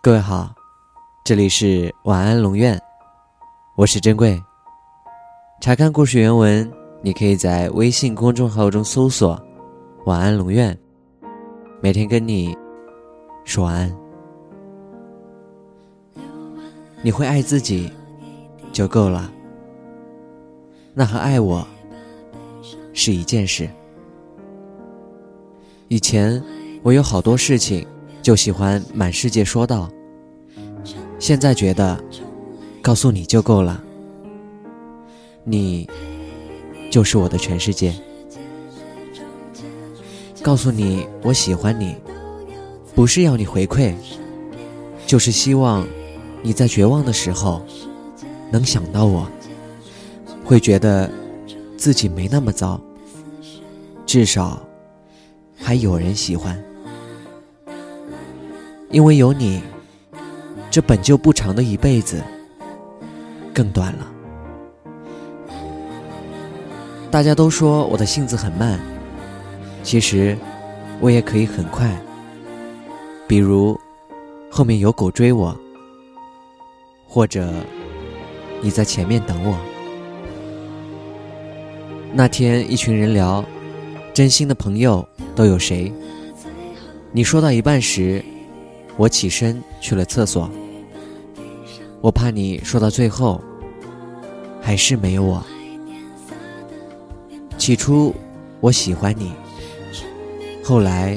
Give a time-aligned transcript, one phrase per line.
[0.00, 0.54] 各位好，
[1.24, 2.80] 这里是晚安龙院，
[3.74, 4.40] 我是珍贵。
[5.60, 6.70] 查看故事原文，
[7.02, 9.36] 你可以在微信公众号中搜索
[10.06, 10.78] “晚安龙院”，
[11.82, 12.56] 每天跟你
[13.44, 13.96] 说晚安。
[17.02, 17.92] 你会爱自己
[18.72, 19.28] 就够了，
[20.94, 21.66] 那和爱我
[22.94, 23.68] 是一件事。
[25.88, 26.40] 以前
[26.84, 27.84] 我有好多事情。
[28.22, 29.90] 就喜欢满世界说道。
[31.18, 31.98] 现在觉得，
[32.80, 33.82] 告诉你就够了。
[35.44, 35.88] 你，
[36.90, 37.94] 就是我的全世界。
[40.42, 41.96] 告诉你我喜欢你，
[42.94, 43.94] 不是要你回馈，
[45.06, 45.86] 就是希望
[46.42, 47.62] 你在绝望的时候，
[48.50, 49.26] 能想到我，
[50.44, 51.10] 会觉得
[51.76, 52.80] 自己没那么糟，
[54.06, 54.62] 至少
[55.56, 56.62] 还有人喜欢。
[58.90, 59.62] 因为有你，
[60.70, 62.22] 这本就不长的一辈子
[63.52, 64.10] 更短了。
[67.10, 68.80] 大家都说我的性子很慢，
[69.82, 70.36] 其实
[71.00, 71.90] 我也可以很快。
[73.26, 73.78] 比如
[74.50, 75.54] 后面有狗追我，
[77.06, 77.52] 或者
[78.62, 79.58] 你在前面等我。
[82.14, 83.44] 那天一群人聊，
[84.14, 85.92] 真心的朋友都有谁？
[87.12, 88.24] 你说到一半时。
[88.98, 90.50] 我起身去了厕所，
[92.00, 93.40] 我怕你说到最后
[94.60, 95.40] 还是没有我。
[97.56, 98.12] 起初
[98.60, 99.32] 我喜欢你，
[100.64, 101.16] 后来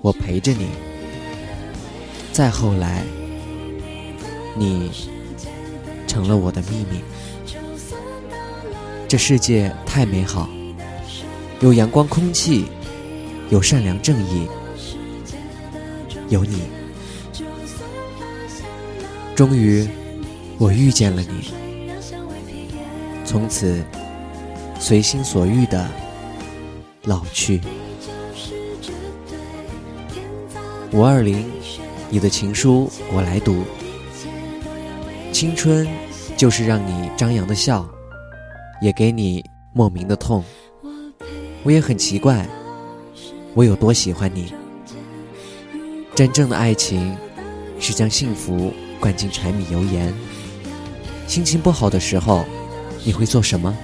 [0.00, 0.68] 我陪着你，
[2.32, 3.04] 再后来
[4.56, 4.90] 你
[6.06, 7.02] 成了我的秘密。
[9.06, 10.48] 这世界太美好，
[11.60, 12.64] 有阳光、空气，
[13.50, 14.48] 有善良、正义，
[16.30, 16.62] 有你。
[19.34, 19.84] 终于，
[20.58, 21.52] 我遇见了你。
[23.24, 23.82] 从此，
[24.78, 25.88] 随心所欲的
[27.02, 27.60] 老去。
[30.92, 31.44] 五二零，
[32.08, 33.64] 你的情书我来读。
[35.32, 35.84] 青春
[36.36, 37.84] 就是让你张扬的笑，
[38.80, 40.44] 也给你莫名的痛。
[41.64, 42.46] 我也很奇怪，
[43.54, 44.54] 我有多喜欢你。
[46.14, 47.16] 真正的爱情，
[47.80, 48.72] 是将幸福。
[49.04, 50.14] 灌进柴米油盐。
[51.26, 52.42] 心情不好的时候，
[53.04, 53.76] 你会做什么？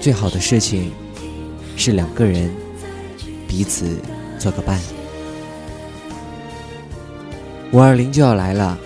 [0.00, 0.90] 最好的事情
[1.76, 2.50] 是两个人
[3.46, 4.00] 彼此
[4.36, 4.80] 做个伴。
[7.70, 8.76] 五二零就要来了，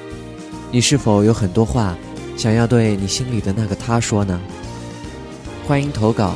[0.71, 1.97] 你是否有很多话
[2.37, 4.39] 想要对你心里的那个他说呢？
[5.67, 6.35] 欢迎投稿，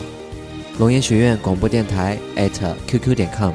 [0.79, 3.53] 龙岩学院广播电台 at qq 点 com。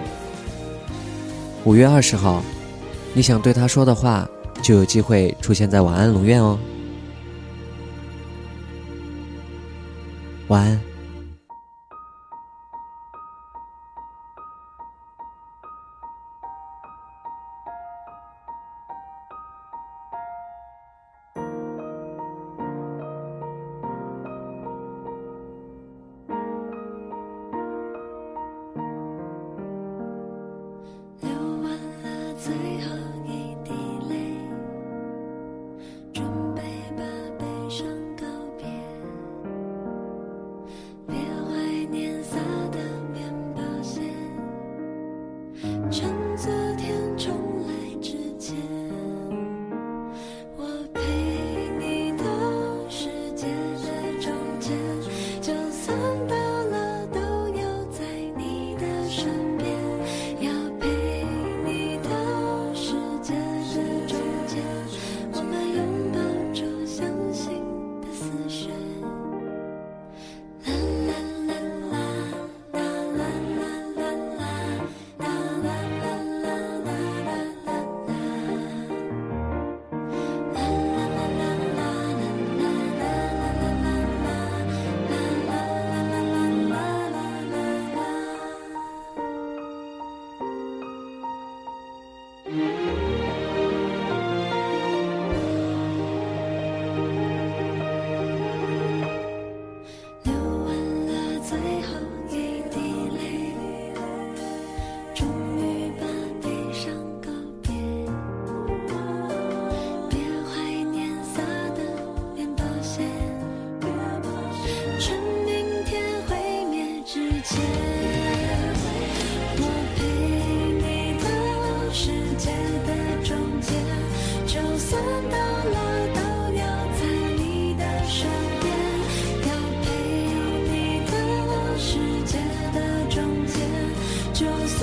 [1.63, 2.43] 五月二十号。
[3.13, 4.27] 你想对他说的话，
[4.63, 6.57] 就有机会出现在晚安龙院哦。
[10.47, 10.90] 晚安。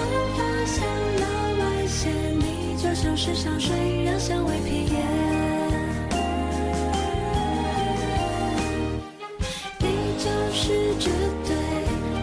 [0.01, 0.05] 我
[0.37, 0.77] 发现
[1.21, 1.25] 了
[1.59, 4.87] 外线，你就像是香水，让香味平。
[9.81, 9.85] 你
[10.19, 11.11] 就是这
[11.47, 11.51] 堆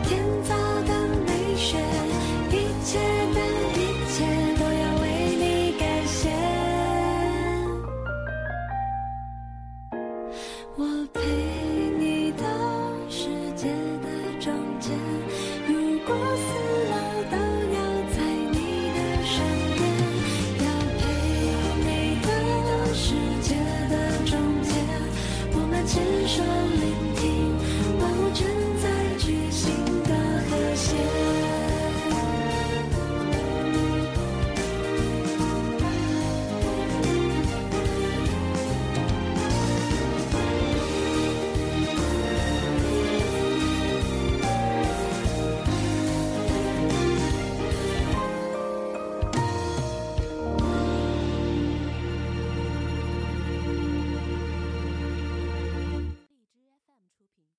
[0.03, 0.89] 天造的
[1.25, 1.77] 美雪，
[2.49, 2.53] 一
[2.85, 2.97] 切
[3.33, 3.39] 的
[3.75, 3.77] 一
[4.13, 4.15] 切
[4.57, 5.05] 都要为
[5.35, 5.43] 你
[5.77, 6.31] 改写。
[10.77, 10.79] 我
[11.13, 11.44] 陪。